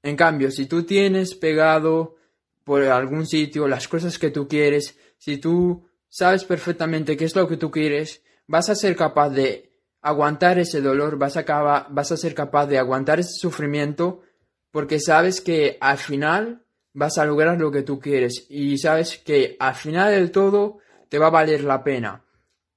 En 0.00 0.14
cambio, 0.14 0.52
si 0.52 0.66
tú 0.66 0.84
tienes 0.84 1.34
pegado 1.34 2.14
por 2.62 2.84
algún 2.84 3.26
sitio 3.26 3.66
las 3.66 3.88
cosas 3.88 4.16
que 4.20 4.30
tú 4.30 4.46
quieres, 4.46 4.96
si 5.18 5.38
tú 5.38 5.88
sabes 6.08 6.44
perfectamente 6.44 7.16
qué 7.16 7.24
es 7.24 7.34
lo 7.34 7.48
que 7.48 7.56
tú 7.56 7.72
quieres, 7.72 8.22
vas 8.46 8.68
a 8.70 8.76
ser 8.76 8.94
capaz 8.94 9.30
de 9.30 9.72
aguantar 10.02 10.60
ese 10.60 10.80
dolor, 10.80 11.18
vas 11.18 11.36
a, 11.36 11.40
acabar, 11.40 11.88
vas 11.90 12.12
a 12.12 12.16
ser 12.16 12.34
capaz 12.34 12.66
de 12.66 12.78
aguantar 12.78 13.18
ese 13.18 13.32
sufrimiento, 13.32 14.22
porque 14.70 15.00
sabes 15.00 15.40
que 15.40 15.78
al 15.80 15.98
final 15.98 16.64
vas 16.92 17.18
a 17.18 17.24
lograr 17.24 17.58
lo 17.58 17.72
que 17.72 17.82
tú 17.82 17.98
quieres 17.98 18.46
y 18.48 18.78
sabes 18.78 19.18
que 19.18 19.56
al 19.58 19.74
final 19.74 20.12
del 20.12 20.30
todo 20.30 20.78
te 21.08 21.18
va 21.18 21.26
a 21.26 21.30
valer 21.30 21.64
la 21.64 21.82
pena. 21.82 22.22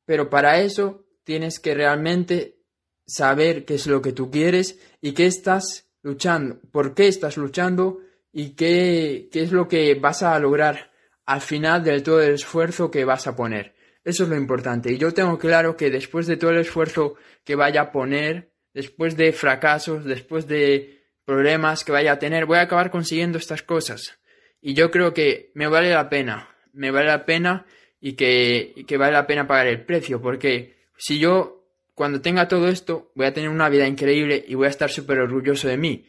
Pero 0.05 0.29
para 0.29 0.59
eso 0.61 1.05
tienes 1.23 1.59
que 1.59 1.73
realmente 1.73 2.59
saber 3.05 3.65
qué 3.65 3.75
es 3.75 3.87
lo 3.87 4.01
que 4.01 4.13
tú 4.13 4.31
quieres 4.31 4.79
y 5.01 5.13
qué 5.13 5.25
estás 5.25 5.89
luchando, 6.01 6.59
por 6.71 6.93
qué 6.93 7.07
estás 7.07 7.37
luchando 7.37 7.99
y 8.31 8.51
qué, 8.51 9.29
qué 9.31 9.43
es 9.43 9.51
lo 9.51 9.67
que 9.67 9.95
vas 9.95 10.23
a 10.23 10.37
lograr 10.39 10.91
al 11.25 11.41
final 11.41 11.83
del 11.83 12.03
todo 12.03 12.21
el 12.21 12.35
esfuerzo 12.35 12.91
que 12.91 13.05
vas 13.05 13.27
a 13.27 13.35
poner. 13.35 13.73
Eso 14.03 14.23
es 14.23 14.29
lo 14.29 14.35
importante. 14.35 14.91
Y 14.91 14.97
yo 14.97 15.13
tengo 15.13 15.39
claro 15.39 15.75
que 15.75 15.89
después 15.89 16.27
de 16.27 16.37
todo 16.37 16.51
el 16.51 16.59
esfuerzo 16.59 17.15
que 17.43 17.55
vaya 17.55 17.81
a 17.81 17.91
poner, 17.91 18.51
después 18.73 19.17
de 19.17 19.33
fracasos, 19.33 20.05
después 20.05 20.47
de 20.47 21.03
problemas 21.25 21.83
que 21.83 21.91
vaya 21.91 22.13
a 22.13 22.19
tener, 22.19 22.45
voy 22.45 22.59
a 22.59 22.61
acabar 22.61 22.91
consiguiendo 22.91 23.39
estas 23.39 23.63
cosas. 23.63 24.19
Y 24.61 24.75
yo 24.75 24.91
creo 24.91 25.13
que 25.13 25.51
me 25.55 25.67
vale 25.67 25.89
la 25.89 26.09
pena, 26.09 26.55
me 26.71 26.91
vale 26.91 27.07
la 27.07 27.25
pena 27.25 27.65
y 28.05 28.13
que, 28.13 28.85
que 28.87 28.97
vale 28.97 29.13
la 29.13 29.25
pena 29.25 29.47
pagar 29.47 29.65
el 29.65 29.83
precio, 29.83 30.21
porque 30.21 30.75
si 30.95 31.17
yo 31.17 31.65
cuando 31.95 32.21
tenga 32.21 32.47
todo 32.47 32.67
esto 32.67 33.11
voy 33.15 33.25
a 33.25 33.33
tener 33.33 33.49
una 33.49 33.67
vida 33.67 33.87
increíble 33.87 34.45
y 34.47 34.53
voy 34.53 34.67
a 34.67 34.69
estar 34.69 34.91
súper 34.91 35.17
orgulloso 35.17 35.67
de 35.67 35.77
mí. 35.77 36.05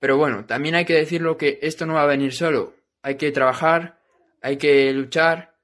Pero 0.00 0.16
bueno, 0.16 0.44
también 0.44 0.74
hay 0.74 0.84
que 0.84 0.94
decirlo 0.94 1.36
que 1.36 1.60
esto 1.62 1.86
no 1.86 1.94
va 1.94 2.02
a 2.02 2.06
venir 2.06 2.32
solo. 2.32 2.74
Hay 3.00 3.14
que 3.14 3.30
trabajar, 3.30 4.00
hay 4.42 4.56
que 4.56 4.92
luchar 4.92 5.54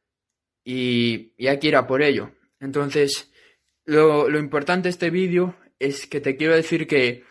y, 0.62 1.33
hay 1.45 1.59
que 1.59 1.67
ir 1.67 1.75
a 1.75 1.89
por 1.89 2.03
ello. 2.03 2.31
Entonces, 2.61 3.33
lo, 3.85 4.29
lo 4.29 4.39
importante 4.39 4.85
de 4.85 4.91
este 4.91 5.11
vídeo 5.11 5.57
es 5.81 6.07
que 6.07 6.21
te 6.21 6.37
quiero 6.37 6.55
decir 6.55 6.87
que 6.87 7.25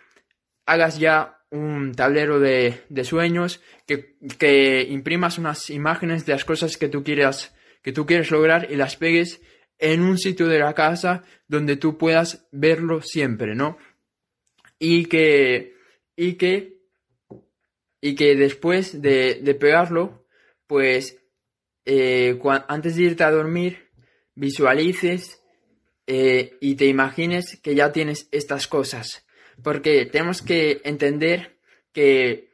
hagas 0.66 1.00
ya 1.00 1.42
un 1.52 1.94
tablero 1.94 2.42
de, 2.42 2.84
sueños, 3.06 3.62
que, 3.88 4.88
imprimas 4.90 5.38
unas 5.38 5.70
imágenes 5.70 6.26
de 6.26 6.34
las 6.34 6.44
cosas 6.44 6.76
que 6.76 6.90
tú 6.90 7.02
quieras, 7.02 7.56
que 7.82 7.94
tú 7.94 8.06
quieres 8.06 8.32
lograr 8.32 8.68
y 8.72 8.76
las 8.76 8.96
pegues 8.96 9.42
en 9.80 10.02
un 10.02 10.18
sitio 10.18 10.48
de 10.48 10.60
la 10.60 10.74
casa 10.74 11.24
donde 11.48 11.76
tú 11.76 11.98
puedas 11.98 12.48
verlo 12.52 13.02
siempre, 13.02 13.56
¿no? 13.56 13.78
Y 14.78 15.06
que, 15.06 15.76
y 16.16 16.34
que, 16.36 16.82
y 18.00 18.16
que 18.16 18.36
después 18.36 19.02
de, 19.02 19.58
pegarlo, 19.60 20.28
pues, 20.68 21.18
eh, 21.86 22.40
antes 22.68 22.96
de 22.96 23.04
irte 23.04 23.24
a 23.24 23.32
dormir, 23.32 23.90
visualices 24.36 25.42
eh, 26.08 26.58
y 26.62 26.76
te 26.76 26.86
imagines 26.86 27.60
que 27.62 27.76
ya 27.76 27.92
tienes 27.92 28.28
estas 28.32 28.68
cosas 28.68 29.26
porque 29.64 30.06
tenemos 30.06 30.42
que 30.42 30.82
entender 30.84 31.58
que 31.94 32.50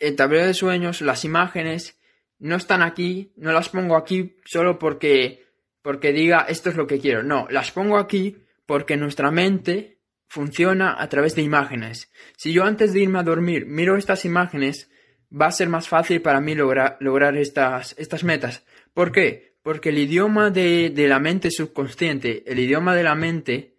el 0.00 0.16
tablero 0.16 0.46
de 0.46 0.54
sueños, 0.54 1.00
las 1.00 1.24
imágenes, 1.24 1.97
no 2.38 2.56
están 2.56 2.82
aquí, 2.82 3.32
no 3.36 3.52
las 3.52 3.68
pongo 3.68 3.96
aquí 3.96 4.36
solo 4.44 4.78
porque, 4.78 5.46
porque 5.82 6.12
diga 6.12 6.46
esto 6.48 6.70
es 6.70 6.76
lo 6.76 6.86
que 6.86 7.00
quiero. 7.00 7.22
No, 7.22 7.46
las 7.50 7.70
pongo 7.70 7.98
aquí 7.98 8.36
porque 8.66 8.96
nuestra 8.96 9.30
mente 9.30 9.98
funciona 10.26 10.96
a 10.98 11.08
través 11.08 11.34
de 11.34 11.42
imágenes. 11.42 12.10
Si 12.36 12.52
yo 12.52 12.64
antes 12.64 12.92
de 12.92 13.00
irme 13.00 13.18
a 13.18 13.24
dormir 13.24 13.66
miro 13.66 13.96
estas 13.96 14.24
imágenes, 14.24 14.90
va 15.30 15.46
a 15.46 15.52
ser 15.52 15.68
más 15.68 15.88
fácil 15.88 16.22
para 16.22 16.40
mí 16.40 16.54
lograr, 16.54 16.96
lograr 17.00 17.36
estas, 17.36 17.94
estas 17.98 18.24
metas. 18.24 18.64
¿Por 18.94 19.12
qué? 19.12 19.56
Porque 19.62 19.88
el 19.88 19.98
idioma 19.98 20.50
de, 20.50 20.90
de 20.90 21.08
la 21.08 21.18
mente 21.18 21.50
subconsciente, 21.50 22.44
el 22.46 22.58
idioma 22.58 22.94
de 22.94 23.02
la 23.02 23.14
mente, 23.14 23.74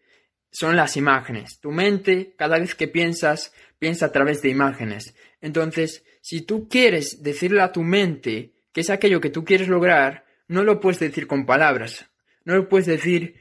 son 0.51 0.75
las 0.75 0.97
imágenes. 0.97 1.59
Tu 1.59 1.71
mente, 1.71 2.33
cada 2.37 2.59
vez 2.59 2.75
que 2.75 2.87
piensas, 2.87 3.53
piensa 3.77 4.07
a 4.07 4.11
través 4.11 4.41
de 4.41 4.49
imágenes. 4.49 5.15
Entonces, 5.41 6.03
si 6.21 6.41
tú 6.41 6.67
quieres 6.67 7.23
decirle 7.23 7.61
a 7.61 7.71
tu 7.71 7.83
mente 7.83 8.53
que 8.71 8.81
es 8.81 8.89
aquello 8.89 9.21
que 9.21 9.29
tú 9.29 9.45
quieres 9.45 9.67
lograr, 9.67 10.25
no 10.47 10.63
lo 10.63 10.79
puedes 10.79 10.99
decir 10.99 11.27
con 11.27 11.45
palabras, 11.45 12.09
no 12.43 12.55
lo 12.55 12.69
puedes 12.69 12.87
decir 12.87 13.35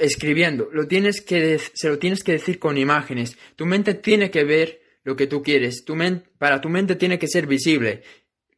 escribiendo, 0.00 0.68
lo 0.72 0.88
tienes 0.88 1.20
que 1.20 1.58
se 1.58 1.88
lo 1.88 1.98
tienes 1.98 2.24
que 2.24 2.32
decir 2.32 2.58
con 2.58 2.76
imágenes. 2.76 3.38
Tu 3.56 3.66
mente 3.66 3.94
tiene 3.94 4.30
que 4.30 4.44
ver 4.44 4.80
lo 5.04 5.16
que 5.16 5.26
tú 5.26 5.42
quieres. 5.42 5.84
Tu 5.84 5.96
para 6.38 6.60
tu 6.60 6.68
mente 6.68 6.96
tiene 6.96 7.18
que 7.18 7.28
ser 7.28 7.46
visible 7.46 8.02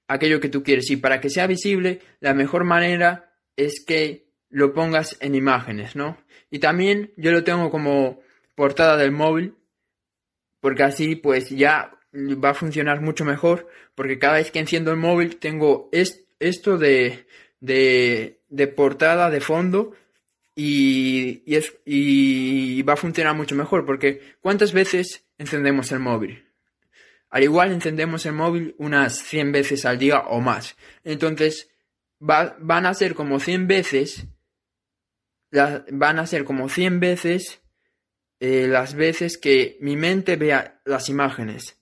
aquello 0.08 0.40
que 0.40 0.48
tú 0.48 0.62
quieres 0.62 0.90
y 0.90 0.96
para 0.96 1.20
que 1.20 1.30
sea 1.30 1.46
visible, 1.46 2.00
la 2.20 2.34
mejor 2.34 2.64
manera 2.64 3.32
es 3.56 3.84
que 3.84 4.28
lo 4.48 4.74
pongas 4.74 5.16
en 5.20 5.34
imágenes, 5.34 5.96
¿no? 5.96 6.18
Y 6.50 6.58
también 6.58 7.12
yo 7.16 7.32
lo 7.32 7.44
tengo 7.44 7.70
como 7.70 8.20
portada 8.54 8.96
del 8.96 9.12
móvil 9.12 9.54
porque 10.60 10.82
así 10.82 11.16
pues 11.16 11.48
ya 11.50 11.98
va 12.14 12.50
a 12.50 12.54
funcionar 12.54 13.00
mucho 13.00 13.24
mejor 13.24 13.68
porque 13.94 14.18
cada 14.18 14.34
vez 14.34 14.50
que 14.50 14.58
enciendo 14.58 14.90
el 14.90 14.98
móvil 14.98 15.36
tengo 15.36 15.88
esto 15.92 16.78
de, 16.78 17.26
de 17.60 18.66
portada 18.68 19.30
de 19.30 19.40
fondo 19.40 19.92
y, 20.54 21.42
es, 21.46 21.74
y 21.84 22.82
va 22.82 22.94
a 22.94 22.96
funcionar 22.96 23.34
mucho 23.34 23.54
mejor 23.54 23.86
porque 23.86 24.34
¿cuántas 24.40 24.72
veces 24.72 25.24
encendemos 25.38 25.92
el 25.92 26.00
móvil? 26.00 26.46
Al 27.30 27.42
igual 27.42 27.72
encendemos 27.72 28.26
el 28.26 28.34
móvil 28.34 28.74
unas 28.78 29.18
100 29.18 29.52
veces 29.52 29.86
al 29.86 29.98
día 29.98 30.20
o 30.20 30.40
más. 30.40 30.76
Entonces 31.02 31.70
van 32.20 32.86
a 32.86 32.94
ser 32.94 33.14
como 33.14 33.40
100 33.40 33.66
veces, 33.66 34.26
van 35.50 36.18
a 36.18 36.26
ser 36.26 36.44
como 36.44 36.68
100 36.68 37.00
veces 37.00 37.62
eh, 38.38 38.66
las 38.68 38.94
veces 38.94 39.38
que 39.38 39.78
mi 39.80 39.96
mente 39.96 40.36
vea 40.36 40.82
las 40.84 41.08
imágenes. 41.08 41.81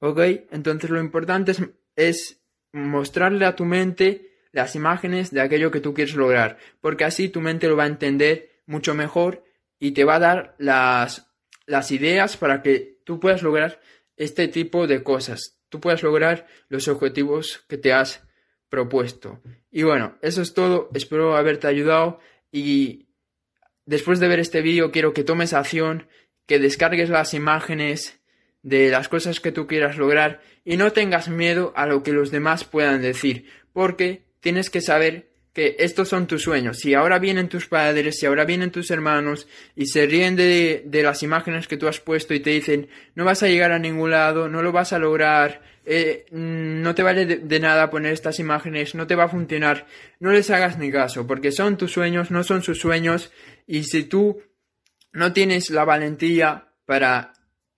¿Ok? 0.00 0.20
Entonces 0.50 0.90
lo 0.90 1.00
importante 1.00 1.52
es 1.96 2.40
mostrarle 2.72 3.44
a 3.44 3.56
tu 3.56 3.64
mente 3.64 4.28
las 4.52 4.74
imágenes 4.74 5.30
de 5.30 5.40
aquello 5.40 5.70
que 5.70 5.80
tú 5.80 5.94
quieres 5.94 6.14
lograr, 6.14 6.58
porque 6.80 7.04
así 7.04 7.28
tu 7.28 7.40
mente 7.40 7.68
lo 7.68 7.76
va 7.76 7.84
a 7.84 7.88
entender 7.88 8.62
mucho 8.66 8.94
mejor 8.94 9.44
y 9.78 9.92
te 9.92 10.04
va 10.04 10.16
a 10.16 10.20
dar 10.20 10.54
las, 10.58 11.30
las 11.66 11.90
ideas 11.90 12.36
para 12.36 12.62
que 12.62 13.00
tú 13.04 13.20
puedas 13.20 13.42
lograr 13.42 13.80
este 14.16 14.48
tipo 14.48 14.86
de 14.86 15.02
cosas, 15.02 15.58
tú 15.68 15.80
puedas 15.80 16.02
lograr 16.02 16.46
los 16.68 16.88
objetivos 16.88 17.64
que 17.68 17.78
te 17.78 17.92
has 17.92 18.26
propuesto. 18.68 19.40
Y 19.70 19.82
bueno, 19.82 20.18
eso 20.22 20.42
es 20.42 20.54
todo, 20.54 20.90
espero 20.94 21.36
haberte 21.36 21.66
ayudado 21.66 22.20
y 22.50 23.08
después 23.86 24.20
de 24.20 24.28
ver 24.28 24.40
este 24.40 24.60
vídeo 24.60 24.90
quiero 24.90 25.12
que 25.12 25.24
tomes 25.24 25.52
acción, 25.52 26.08
que 26.46 26.58
descargues 26.58 27.10
las 27.10 27.34
imágenes 27.34 28.17
de 28.62 28.90
las 28.90 29.08
cosas 29.08 29.40
que 29.40 29.52
tú 29.52 29.66
quieras 29.66 29.96
lograr 29.96 30.40
y 30.64 30.76
no 30.76 30.92
tengas 30.92 31.28
miedo 31.28 31.72
a 31.76 31.86
lo 31.86 32.02
que 32.02 32.12
los 32.12 32.30
demás 32.30 32.64
puedan 32.64 33.02
decir, 33.02 33.46
porque 33.72 34.22
tienes 34.40 34.70
que 34.70 34.80
saber 34.80 35.28
que 35.58 35.74
estos 35.80 36.08
son 36.08 36.26
tus 36.26 36.42
sueños. 36.42 36.78
Si 36.78 36.94
ahora 36.94 37.18
vienen 37.18 37.48
tus 37.48 37.66
padres, 37.66 38.18
si 38.18 38.26
ahora 38.26 38.44
vienen 38.44 38.70
tus 38.70 38.90
hermanos 38.90 39.48
y 39.74 39.86
se 39.86 40.06
ríen 40.06 40.36
de, 40.36 40.88
las 41.02 41.22
imágenes 41.22 41.66
que 41.66 41.76
tú 41.76 41.88
has 41.88 41.98
puesto 41.98 42.34
y 42.34 42.40
te 42.40 42.50
dicen 42.50 42.88
no 43.14 43.24
vas 43.24 43.42
a 43.42 43.48
llegar 43.48 43.72
a 43.72 43.78
ningún 43.78 44.12
lado, 44.12 44.48
no 44.48 44.62
lo 44.62 44.70
vas 44.70 44.92
a 44.92 45.00
lograr, 45.00 45.62
eh, 45.84 46.26
mm, 46.30 46.82
no 46.82 46.94
te 46.94 47.02
vale 47.02 47.26
de, 47.26 47.60
nada 47.60 47.90
poner 47.90 48.12
estas 48.12 48.38
imágenes, 48.38 48.94
no 48.94 49.06
te 49.06 49.16
va 49.16 49.24
a 49.24 49.28
funcionar, 49.28 49.86
no 50.20 50.30
les 50.30 50.50
hagas 50.50 50.78
ni 50.78 50.92
caso, 50.92 51.26
porque 51.26 51.50
son 51.50 51.76
tus 51.76 51.92
sueños, 51.92 52.30
no 52.30 52.44
son 52.44 52.62
sus 52.62 52.78
sueños 52.78 53.32
y 53.66 53.84
si 53.84 54.04
tú 54.04 54.40
no 55.12 55.32
tienes 55.32 55.70
la 55.70 55.84
valentía 55.84 56.68
para 56.86 57.32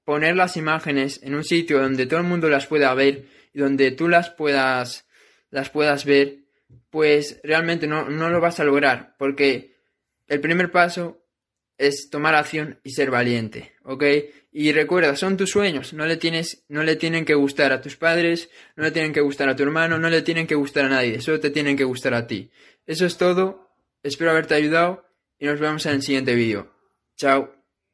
poner 0.05 0.37
las 0.37 0.57
imágenes 0.57 1.21
en 1.23 1.35
un 1.35 1.45
sitio 1.45 1.81
donde 1.81 2.07
todo 2.07 2.21
el 2.21 2.27
mundo 2.27 2.49
las 2.49 2.67
pueda 2.67 2.93
ver 2.95 3.27
y 3.53 3.59
donde 3.61 3.91
tú 3.91 4.09
las 4.09 4.31
puedas 4.31 5.07
las 5.51 5.71
puedas 5.71 6.05
ver, 6.05 6.39
pues 6.91 7.41
realmente 7.43 7.87
no, 7.87 8.09
lo 8.09 8.41
vas 8.41 8.61
a 8.61 8.65
lograr, 8.65 9.15
porque 9.19 9.77
el 10.29 10.41
primer 10.41 10.71
paso 10.71 11.25
es 11.79 12.09
tomar 12.11 12.35
acción 12.35 12.79
y 12.85 12.91
ser 12.91 13.11
valiente, 13.11 13.73
¿ok? 13.85 14.05
Y 14.53 14.73
recuerda, 14.73 15.17
son 15.17 15.37
tus 15.37 15.51
sueños, 15.51 15.93
no 15.93 16.07
le 16.07 16.17
tienes, 16.17 16.65
no 16.69 16.83
le 16.83 16.97
tienen 16.97 17.25
que 17.25 17.35
gustar 17.35 17.73
a 17.73 17.81
tus 17.81 17.97
padres, 17.97 18.51
no 18.77 18.85
le 18.85 18.91
tienen 18.91 19.13
que 19.13 19.21
gustar 19.21 19.49
a 19.49 19.57
tu 19.57 19.63
hermano, 19.63 19.99
no 19.99 20.11
le 20.11 20.23
tienen 20.23 20.47
que 20.47 20.57
gustar 20.57 20.87
a 20.87 20.89
nadie, 20.89 21.21
solo 21.21 21.41
te 21.41 21.51
tienen 21.51 21.77
que 21.77 21.85
gustar 21.85 22.15
a 22.15 22.27
ti. 22.27 22.51
Eso 22.87 23.07
es 23.07 23.17
todo, 23.17 23.71
espero 24.03 24.31
haberte 24.31 24.55
ayudado 24.55 25.07
y 25.39 25.47
nos 25.47 25.61
vemos 25.61 25.87
en 25.87 25.93
el 25.93 26.03
siguiente 26.03 26.35
vídeo. 26.35 26.73
Chao. 27.17 27.60